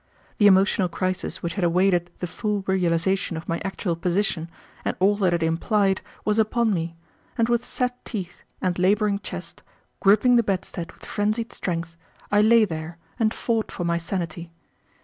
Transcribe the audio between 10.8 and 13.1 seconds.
with frenzied strength, I lay there